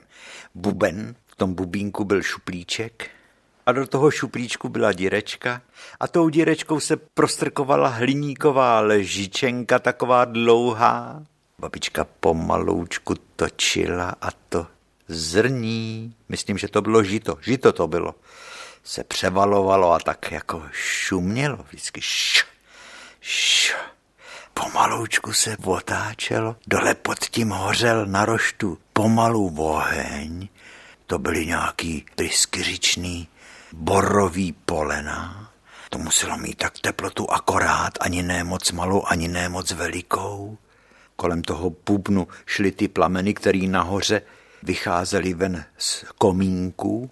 [0.54, 3.10] Buben tom bubínku byl šuplíček
[3.66, 5.62] a do toho šuplíčku byla dírečka
[6.00, 11.22] a tou dírečkou se prostrkovala hliníková ležičenka, taková dlouhá.
[11.58, 14.66] Babička pomaloučku točila a to
[15.08, 18.14] zrní, myslím, že to bylo žito, žito to bylo,
[18.84, 22.00] se převalovalo a tak jako šumělo vždycky.
[22.00, 22.44] Š,
[23.20, 23.74] š.
[24.54, 30.48] Pomaloučku se otáčelo, dole pod tím hořel na roštu pomalu oheň
[31.12, 33.28] to byly nějaký pryskyřičný
[33.72, 35.50] borový polena.
[35.90, 40.58] To muselo mít tak teplotu akorát, ani ne moc malou, ani ne moc velikou.
[41.16, 44.22] Kolem toho bubnu šly ty plameny, které nahoře
[44.62, 47.10] vycházely ven z komínku.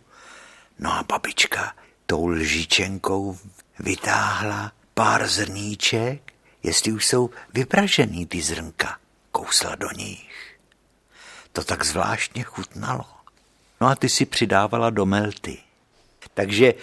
[0.79, 1.75] No a babička
[2.07, 3.39] tou lžičenkou
[3.79, 6.33] vytáhla pár zrníček,
[6.63, 8.99] jestli už jsou vypražený ty zrnka.
[9.33, 10.59] Kousla do nich.
[11.53, 13.20] To tak zvláštně chutnalo.
[13.81, 15.59] No a ty si přidávala do melty.
[16.35, 16.75] Takže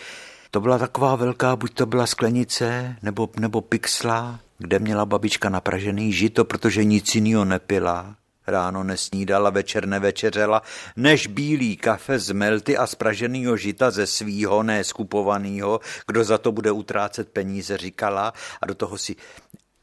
[0.52, 6.14] to byla taková velká, buď to byla sklenice nebo, nebo pixla, kde měla babička napražený
[6.14, 8.16] žito, protože nic jiného nepila.
[8.48, 10.62] Ráno nesnídala, večer nevečeřela,
[10.96, 16.52] než bílý kafe z melty a spraženýho žita ze svýho, ne skupovanýho, kdo za to
[16.52, 19.16] bude utrácet peníze, říkala a do toho si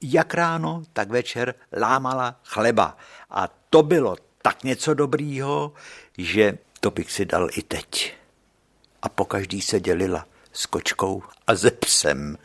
[0.02, 2.96] jak ráno, tak večer lámala chleba.
[3.30, 5.72] A to bylo tak něco dobrýho,
[6.18, 8.14] že to bych si dal i teď.
[9.02, 12.38] A po každý se dělila s kočkou a ze psem.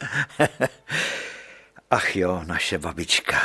[1.91, 3.41] Ach jo, naše babička.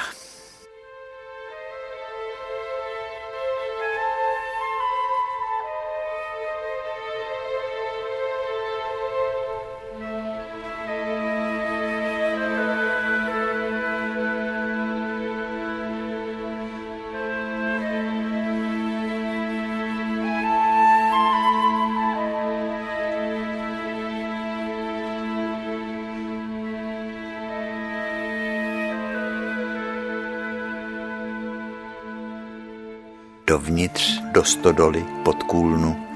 [34.45, 36.07] Do stodoly pod kůlnu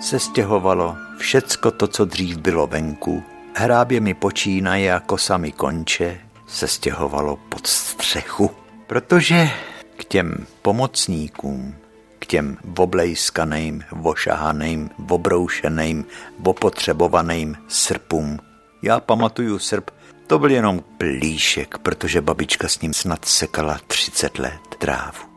[0.00, 3.22] se stěhovalo všecko to, co dřív bylo venku.
[3.54, 8.50] Hrábě mi počínaje a kosami konče se stěhovalo pod střechu.
[8.86, 9.50] Protože
[9.96, 11.74] k těm pomocníkům,
[12.18, 16.04] k těm oblejskaným, vošahaným, obroušeným,
[16.44, 18.38] opotřebovaným srpům.
[18.82, 19.90] Já pamatuju srp,
[20.26, 25.31] to byl jenom plíšek, protože babička s ním snad sekala 30 let trávu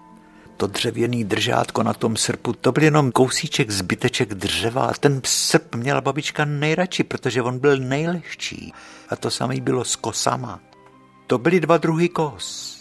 [0.58, 5.76] to dřevěný držátko na tom srpu, to byl jenom kousíček zbyteček dřeva a ten srp
[5.76, 8.74] měla babička nejradši, protože on byl nejlehčí.
[9.10, 10.60] A to samé bylo s kosama.
[11.28, 12.76] To byly dva druhy kos.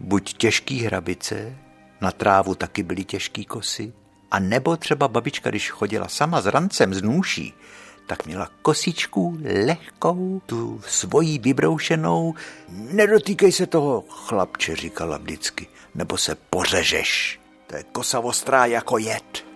[0.00, 1.56] Buď těžký hrabice,
[2.00, 3.92] na trávu taky byly těžký kosy,
[4.30, 7.54] a nebo třeba babička, když chodila sama s rancem z nůší,
[8.06, 12.34] tak měla kosičku lehkou, tu svoji vybroušenou.
[12.68, 17.40] Nedotýkej se toho, chlapče, říkala vždycky nebo se pořežeš.
[17.66, 19.50] To je kosa ostrá jako jed.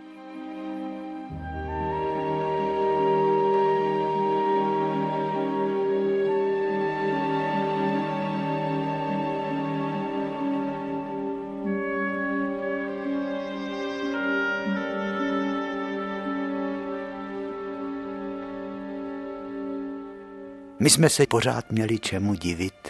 [20.84, 22.88] My jsme se pořád měli čemu divit.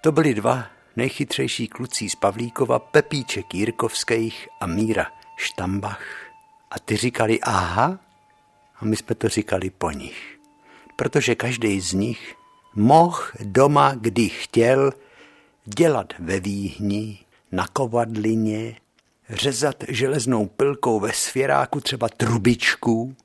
[0.00, 6.04] To byli dva nejchytřejší kluci z Pavlíkova, Pepíček Jirkovských a Míra Štambach.
[6.70, 7.98] A ty říkali aha
[8.76, 10.38] a my jsme to říkali po nich.
[10.96, 12.34] Protože každý z nich
[12.74, 14.92] mohl doma, kdy chtěl,
[15.64, 17.18] dělat ve výhni,
[17.52, 18.76] na kovadlině,
[19.30, 23.16] řezat železnou pilkou ve svěráku třeba trubičku,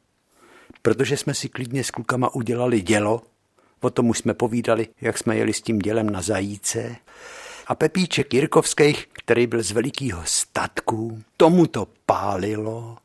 [0.82, 3.22] protože jsme si klidně s klukama udělali dělo,
[3.82, 6.96] o tom už jsme povídali, jak jsme jeli s tím dělem na zajíce
[7.68, 12.98] a Pepíček Jirkovských, který byl z velikého statku, tomu to pálilo.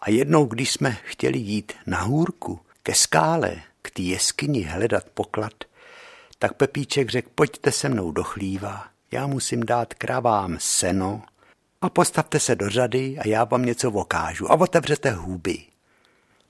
[0.00, 5.52] A jednou, když jsme chtěli jít na hůrku, ke skále, k té jeskyni hledat poklad,
[6.38, 11.22] tak Pepíček řekl, pojďte se mnou do chlíva, já musím dát kravám seno
[11.80, 15.58] a postavte se do řady a já vám něco vokážu a otevřete huby.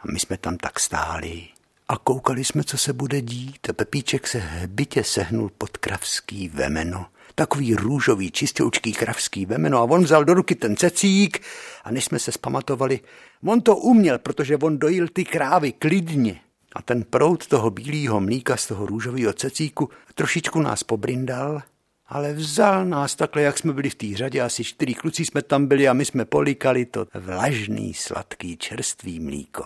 [0.00, 1.48] A my jsme tam tak stáli
[1.88, 7.06] a koukali jsme, co se bude dít a Pepíček se bytě sehnul pod kravský vemeno
[7.34, 11.42] takový růžový, čistoučký kravský vemeno a on vzal do ruky ten cecík
[11.84, 13.00] a než jsme se spamatovali,
[13.46, 16.40] on to uměl, protože on dojil ty krávy klidně.
[16.74, 21.62] A ten prout toho bílého mlíka z toho růžového cecíku trošičku nás pobrindal,
[22.06, 25.66] ale vzal nás takhle, jak jsme byli v té řadě, asi čtyři kluci jsme tam
[25.66, 29.64] byli a my jsme polikali to vlažný, sladký, čerstvý mlíko.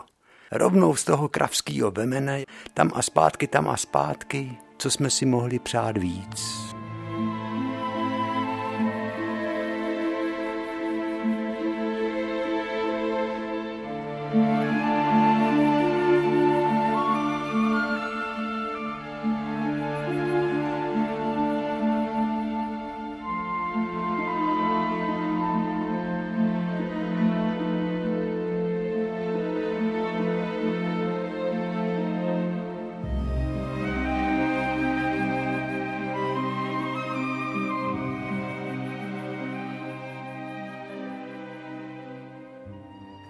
[0.52, 2.44] Rovnou z toho kravského vemene,
[2.74, 6.75] tam a zpátky, tam a zpátky, co jsme si mohli přát víc.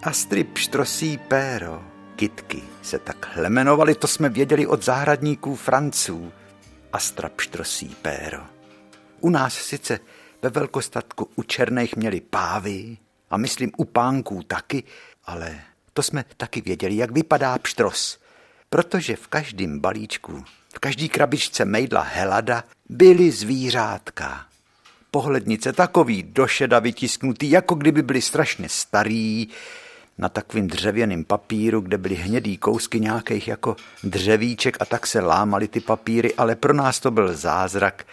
[0.06, 1.84] Astrid pštrosí péro,
[2.16, 6.32] kitky se takhle jmenovali, to jsme věděli od zahradníků Franců.
[6.92, 8.42] Astra pštrosí péro.
[9.20, 10.00] U nás sice
[10.42, 12.96] ve velkostatku u černých měli pávy
[13.30, 14.82] a myslím u pánků taky,
[15.24, 15.60] ale
[15.92, 18.18] to jsme taky věděli, jak vypadá pštros.
[18.70, 20.44] Protože v každém balíčku,
[20.74, 24.46] v každý krabičce mejdla Helada byly zvířátka.
[25.10, 29.48] Pohlednice takový došeda vytisknutý, jako kdyby byly strašně starý,
[30.18, 35.68] na takovým dřevěným papíru, kde byly hnědý kousky nějakých jako dřevíček a tak se lámaly
[35.68, 38.06] ty papíry, ale pro nás to byl zázrak,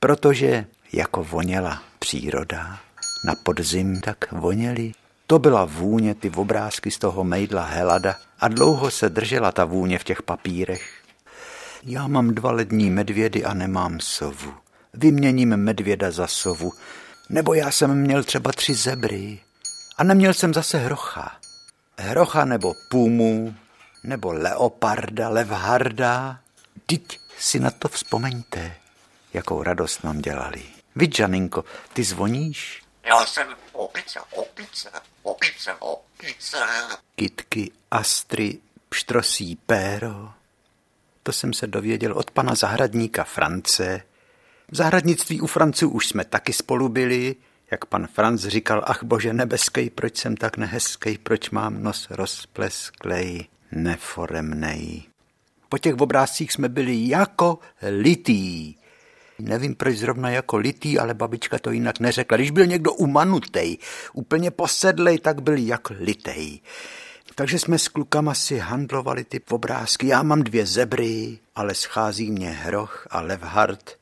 [0.00, 2.78] protože jako voněla příroda
[3.24, 4.92] na podzim, tak voněly.
[5.26, 9.98] To byla vůně, ty obrázky z toho mejdla Helada a dlouho se držela ta vůně
[9.98, 11.02] v těch papírech.
[11.82, 14.54] Já mám dva lední medvědy a nemám sovu.
[14.94, 16.72] Vyměním medvěda za sovu.
[17.30, 19.38] Nebo já jsem měl třeba tři zebry
[19.98, 21.32] a neměl jsem zase hrocha.
[21.98, 23.54] Hrocha nebo pumu,
[24.04, 26.40] nebo leoparda, levharda.
[26.86, 28.76] Teď si na to vzpomeňte,
[29.32, 30.62] jakou radost nám dělali.
[30.96, 32.82] Vy, Janinko, ty zvoníš?
[33.04, 34.90] Já jsem opice, opice,
[35.22, 36.58] opice, opice.
[37.14, 40.32] Kitky, astry, pštrosí péro.
[41.22, 44.02] To jsem se dověděl od pana zahradníka France.
[44.70, 47.36] V zahradnictví u Franců už jsme taky spolu byli,
[47.70, 53.44] jak pan Franc říkal, ach bože nebeskej, proč jsem tak nehezkej, proč mám nos rozplesklej,
[53.72, 55.02] neforemnej.
[55.68, 57.58] Po těch obrázcích jsme byli jako
[58.00, 58.74] litý.
[59.38, 62.36] Nevím, proč zrovna jako litý, ale babička to jinak neřekla.
[62.36, 63.78] Když byl někdo umanutej,
[64.12, 66.60] úplně posedlej, tak byl jak litej.
[67.34, 70.06] Takže jsme s klukama si handlovali ty obrázky.
[70.06, 73.96] Já mám dvě zebry, ale schází mě hroch a levhart.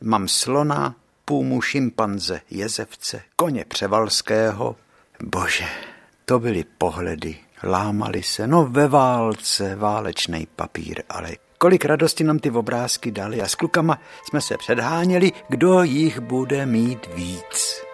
[0.00, 0.96] Mám slona,
[1.30, 4.76] půmu šimpanze, jezevce, koně převalského.
[5.22, 5.64] Bože,
[6.24, 7.36] to byly pohledy.
[7.62, 13.48] Lámali se, no ve válce, válečný papír, ale kolik radosti nám ty obrázky dali a
[13.48, 17.89] s klukama jsme se předháněli, kdo jich bude mít víc.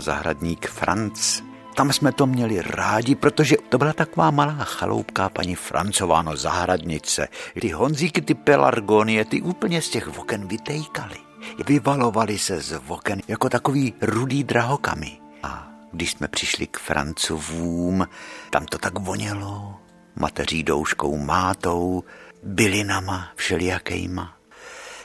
[0.00, 1.42] Zahradník Franc.
[1.74, 7.28] Tam jsme to měli rádi, protože to byla taková malá chaloupka paní Francováno zahradnice.
[7.60, 11.16] Ty honzíky, ty pelargonie, ty úplně z těch oken vytejkaly.
[11.66, 15.18] Vyvalovali se z oken jako takový rudý drahokamy.
[15.42, 18.06] A když jsme přišli k Francovům,
[18.50, 19.74] tam to tak vonělo.
[20.16, 22.04] Mateří douškou mátou,
[22.42, 24.39] bylinama všelijakejma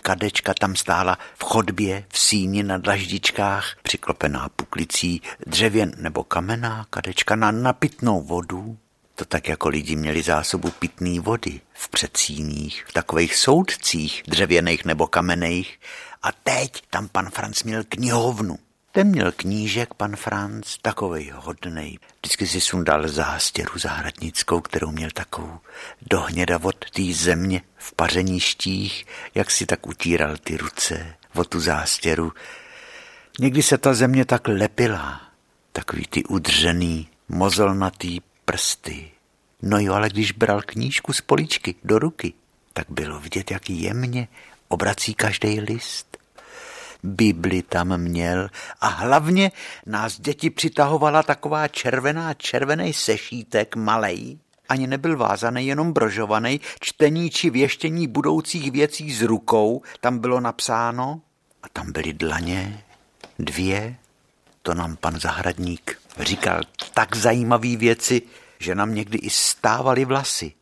[0.06, 7.36] kadečka tam stála v chodbě, v síni na dlaždičkách, přiklopená puklicí, dřevěn nebo kamenná kadečka
[7.36, 8.78] na napitnou vodu.
[9.16, 15.08] To tak jako lidi měli zásobu pitné vody v předsíních, v takových soudcích, dřevěných nebo
[15.08, 15.80] kamenných.
[16.24, 18.58] A teď tam pan Franc měl knihovnu.
[18.96, 22.00] Ten měl knížek, pan Franc, takovej hodnej.
[22.20, 25.60] Vždycky si sundal zástěru zahradnickou, kterou měl takovou
[26.02, 32.34] dohněda od té země v pařeništích, jak si tak utíral ty ruce o tu zástěru.
[33.40, 35.22] Někdy se ta země tak lepila,
[35.72, 39.12] takový ty udřený, mozolnatý prsty.
[39.62, 42.34] No jo, ale když bral knížku z poličky do ruky,
[42.74, 44.28] tak bylo vidět, jak jemně
[44.68, 46.15] obrací každý list.
[47.06, 48.50] Bibli tam měl.
[48.82, 49.52] A hlavně
[49.86, 54.38] nás děti přitahovala taková červená, červený sešítek malej,
[54.70, 61.22] ani nebyl vázaný, jenom brožovaný, čtení či věštění budoucích věcí s rukou, tam bylo napsáno.
[61.64, 62.84] A tam byly dlaně,
[63.40, 63.96] dvě,
[64.62, 66.62] to nám pan zahradník říkal
[66.94, 68.22] tak zajímavé věci,
[68.60, 70.54] že nám někdy i stávaly vlasy,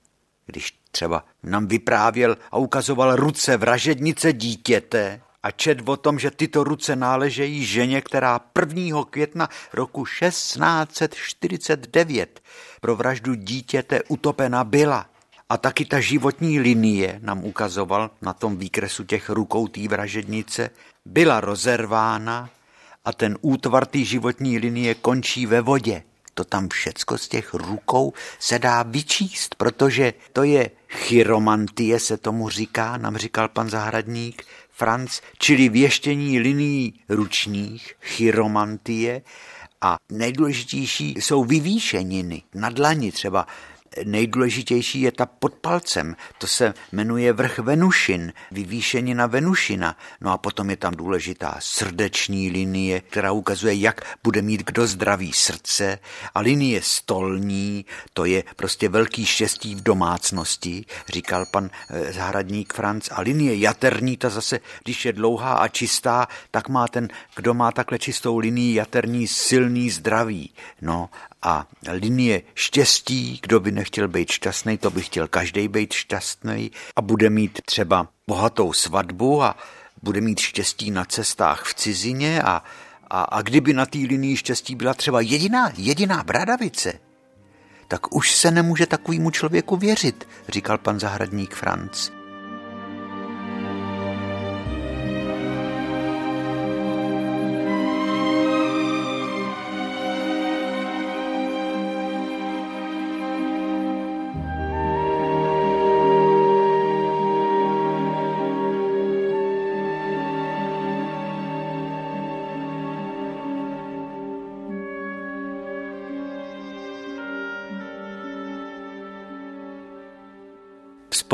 [0.45, 6.63] když třeba nám vyprávěl a ukazoval ruce vražednice dítěte, a čet o tom, že tyto
[6.63, 9.03] ruce náležejí ženě, která 1.
[9.09, 12.41] května roku 1649
[12.81, 15.05] pro vraždu dítěte utopena byla.
[15.49, 20.69] A taky ta životní linie nám ukazoval na tom výkresu těch rukou té vražednice,
[21.05, 22.49] byla rozervána
[23.05, 26.03] a ten útvar té životní linie končí ve vodě.
[26.33, 32.49] To tam všecko z těch rukou se dá vyčíst, protože to je chiromantie, se tomu
[32.49, 34.45] říká, nám říkal pan zahradník,
[34.84, 39.21] Franc, čili věštění linií ručních, chiromantie
[39.81, 43.47] a nejdůležitější jsou vyvýšeniny na dlani třeba
[44.03, 46.15] nejdůležitější je ta pod palcem.
[46.37, 49.97] To se jmenuje vrch Venušin, vyvýšenina Venušina.
[50.21, 55.33] No a potom je tam důležitá srdeční linie, která ukazuje, jak bude mít kdo zdravý
[55.33, 55.99] srdce.
[56.35, 63.09] A linie stolní, to je prostě velký štěstí v domácnosti, říkal pan eh, zahradník Franc.
[63.11, 67.71] A linie jaterní, ta zase, když je dlouhá a čistá, tak má ten, kdo má
[67.71, 70.53] takhle čistou linii jaterní, silný zdraví.
[70.81, 71.09] No
[71.43, 77.01] a linie štěstí, kdo by nechtěl být šťastný, to by chtěl každý být šťastný a
[77.01, 79.57] bude mít třeba bohatou svatbu a
[80.03, 82.63] bude mít štěstí na cestách v cizině a,
[83.09, 86.93] a, a kdyby na té linii štěstí byla třeba jediná, jediná bradavice,
[87.87, 92.09] tak už se nemůže takovému člověku věřit, říkal pan zahradník Franc.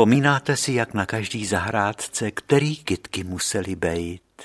[0.00, 4.42] Vzpomínáte si, jak na každý zahrádce, který kytky museli bejt?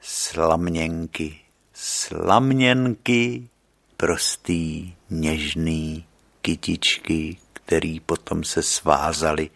[0.00, 1.38] Slamněnky,
[1.72, 3.48] slamněnky,
[3.96, 6.04] prostý, něžný,
[6.42, 9.50] kytičky, který potom se svázali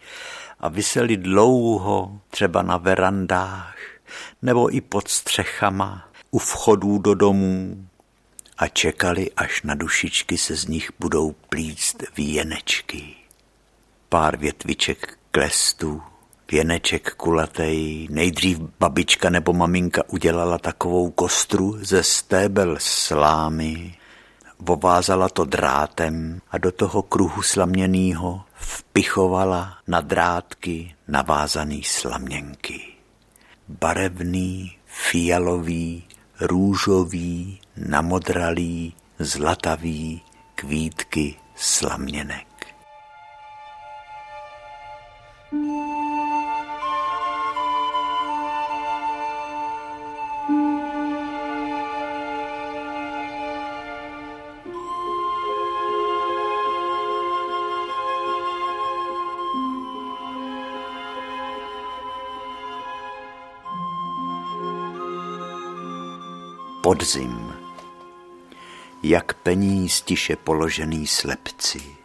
[0.59, 3.77] a vyseli dlouho, třeba na verandách,
[4.41, 7.87] nebo i pod střechama, u vchodů do domů
[8.57, 13.15] a čekali, až na dušičky se z nich budou plíst věnečky
[14.15, 16.01] pár větviček klestů,
[16.51, 18.07] věneček kulatej.
[18.11, 23.95] Nejdřív babička nebo maminka udělala takovou kostru ze stébel slámy,
[24.59, 32.81] vovázala to drátem a do toho kruhu slaměnýho vpichovala na drátky navázaný slaměnky.
[33.67, 36.03] Barevný, fialový,
[36.41, 40.21] růžový, namodralý, zlatavý
[40.55, 42.54] kvítky slaměnek.
[66.95, 67.53] Podzim,
[69.03, 71.95] jak peníz tiše položený slepci.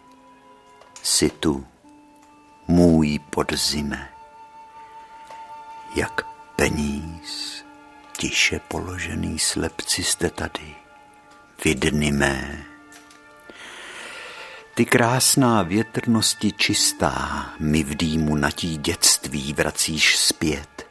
[1.02, 1.66] Si tu,
[2.68, 4.10] můj podzime,
[5.94, 6.26] jak
[6.56, 7.64] peníz
[8.18, 10.74] tiše položený slepci jste tady,
[11.64, 12.64] vidny mé.
[14.74, 20.89] Ty krásná větrnosti čistá mi v dýmu natí dětství vracíš zpět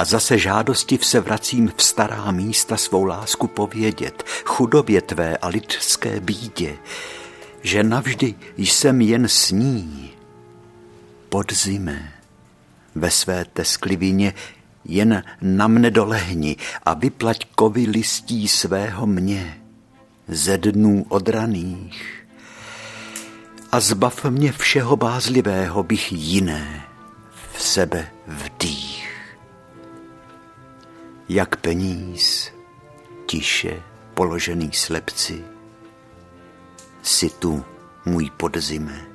[0.00, 6.20] a zase žádosti se vracím v stará místa svou lásku povědět, chudobě tvé a lidské
[6.20, 6.78] bídě,
[7.62, 10.10] že navždy jsem jen s ní.
[11.28, 12.12] Podzime
[12.94, 14.34] ve své tesklivině
[14.84, 19.60] jen na mne dolehni a vyplať kovy listí svého mě
[20.28, 22.24] ze dnů odraných
[23.72, 26.84] a zbav mě všeho bázlivého bych jiné
[27.52, 28.89] v sebe vdých
[31.30, 32.52] jak peníz,
[33.26, 33.82] tiše
[34.14, 35.44] položený slepci,
[37.02, 37.64] si tu,
[38.06, 39.06] můj podzime.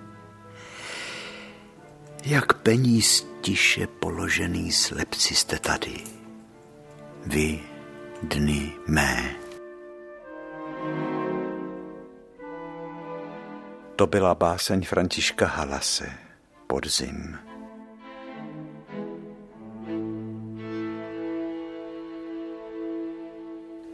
[2.25, 6.03] Jak peníz tiše položený slepci jste tady,
[7.25, 7.59] vy
[8.23, 9.35] dny mé.
[13.95, 16.13] To byla báseň Františka Halase,
[16.67, 17.44] Podzim.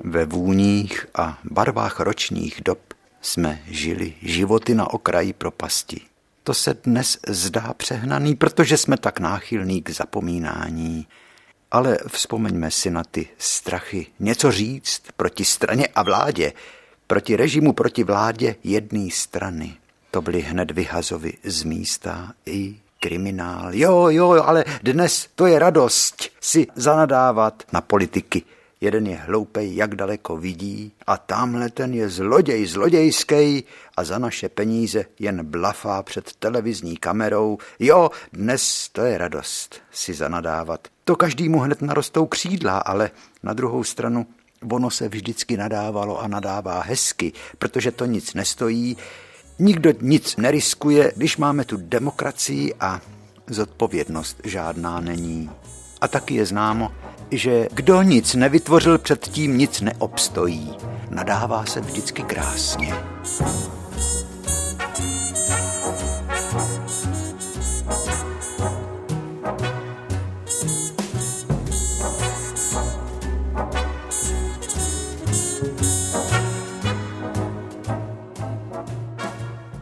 [0.03, 2.79] Ve vůních a barvách ročních dob
[3.21, 6.01] jsme žili životy na okraji propasti.
[6.43, 11.07] To se dnes zdá přehnaný, protože jsme tak náchylní k zapomínání.
[11.71, 14.07] Ale vzpomeňme si na ty strachy.
[14.19, 16.53] Něco říct proti straně a vládě,
[17.07, 19.75] proti režimu, proti vládě jedné strany.
[20.11, 23.75] To byly hned vyhazovi z místa i kriminál.
[23.75, 28.43] Jo, jo, ale dnes to je radost si zanadávat na politiky
[28.81, 33.63] jeden je hloupej, jak daleko vidí a tamhle ten je zloděj zlodějský
[33.97, 37.57] a za naše peníze jen blafá před televizní kamerou.
[37.79, 43.11] Jo, dnes to je radost si zanadávat To každému hned narostou křídla, ale
[43.43, 44.27] na druhou stranu
[44.71, 48.97] ono se vždycky nadávalo a nadává hezky, protože to nic nestojí,
[49.59, 53.01] nikdo nic neriskuje, když máme tu demokracii a
[53.47, 55.49] zodpovědnost žádná není.
[56.01, 56.91] A taky je známo,
[57.31, 60.77] že kdo nic nevytvořil, předtím nic neobstojí.
[61.09, 62.93] Nadává se vždycky krásně.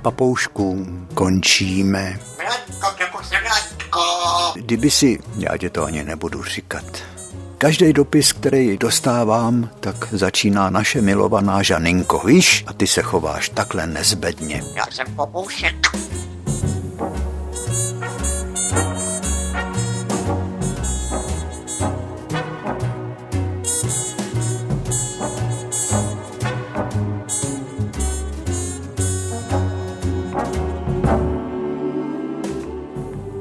[0.01, 2.19] Papoušku, končíme.
[4.55, 6.98] Kdyby si, já tě to ani nebudu říkat,
[7.61, 12.63] Každý dopis, který dostávám, tak začíná naše milovaná Žaninko, víš?
[12.67, 14.61] A ty se chováš takhle nezbedně.
[14.75, 15.75] Já jsem popoušek.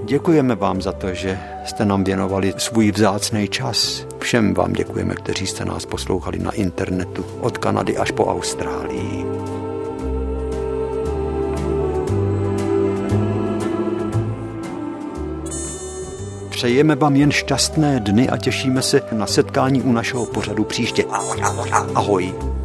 [0.05, 4.08] Děkujeme vám za to, že jste nám věnovali svůj vzácný čas.
[4.29, 9.25] Všem vám děkujeme, kteří jste nás poslouchali na internetu od Kanady až po Austrálii.
[16.51, 21.05] Přejeme vám jen šťastné dny a těšíme se na setkání u našeho pořadu příště.
[21.05, 22.58] Ahoj, ahoj, Ahoj.